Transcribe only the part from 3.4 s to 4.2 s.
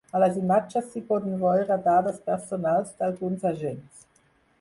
agents.